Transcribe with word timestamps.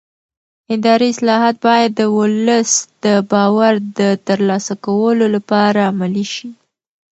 اداري 0.75 1.07
اصلاحات 1.13 1.55
باید 1.67 1.91
د 1.95 2.01
ولس 2.17 2.71
د 3.03 3.05
باور 3.31 3.73
د 3.99 3.99
ترلاسه 4.27 4.73
کولو 4.85 5.25
لپاره 5.35 5.79
عملي 5.91 6.25
شي 6.33 6.49